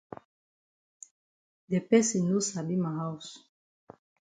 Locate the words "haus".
2.97-3.27